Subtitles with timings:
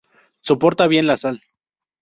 [0.39, 1.41] Soporta bien la sal.